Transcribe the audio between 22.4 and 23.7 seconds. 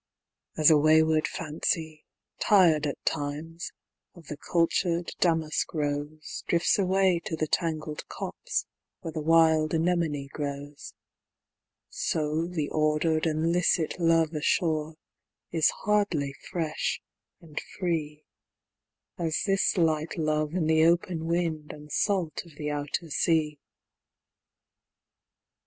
of the outer sea.